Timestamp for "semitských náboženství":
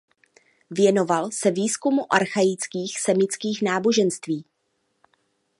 2.99-4.45